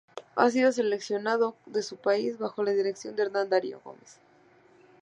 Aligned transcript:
Ha 0.35 0.49
sido 0.49 0.71
seleccionado 0.71 1.55
de 1.67 1.83
su 1.83 1.95
país 1.97 2.39
bajo 2.39 2.63
la 2.63 2.71
dirección 2.71 3.15
de 3.15 3.21
Hernan 3.21 3.49
Dario 3.51 3.79
Gomez. 3.85 4.17